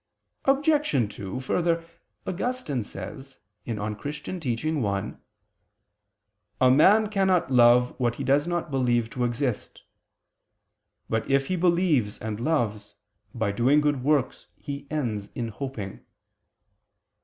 Obj. 0.45 1.15
2: 1.15 1.39
Further, 1.41 1.85
Augustine 2.25 2.81
says 2.81 3.37
(De 3.67 3.75
Doctr. 3.75 3.99
Christ. 4.01 4.29
i): 4.29 5.13
"A 6.67 6.71
man 6.71 7.07
cannot 7.07 7.51
love 7.51 7.93
what 7.99 8.15
he 8.15 8.23
does 8.23 8.47
not 8.47 8.71
believe 8.71 9.11
to 9.11 9.23
exist. 9.23 9.83
But 11.07 11.29
if 11.29 11.45
he 11.49 11.55
believes 11.55 12.17
and 12.17 12.39
loves, 12.39 12.95
by 13.35 13.51
doing 13.51 13.79
good 13.79 14.03
works 14.03 14.47
he 14.57 14.87
ends 14.89 15.29
in 15.35 15.49
hoping." 15.49 15.99